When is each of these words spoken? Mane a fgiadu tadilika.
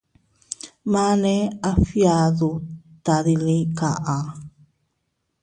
Mane 0.91 1.33
a 1.69 1.71
fgiadu 1.83 2.49
tadilika. 3.05 3.89